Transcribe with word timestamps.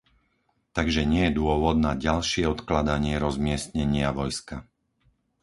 Takže 0.77 1.01
nie 1.13 1.23
je 1.29 1.37
dôvod 1.39 1.75
na 1.87 1.93
ďalšie 2.07 2.43
odkladanie 2.53 3.15
rozmiestnenia 3.25 4.09
vojska. 4.19 4.55